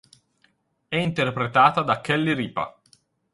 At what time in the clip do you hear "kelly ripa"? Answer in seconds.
2.01-2.75